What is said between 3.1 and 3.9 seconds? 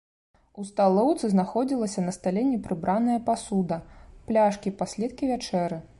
пасуда,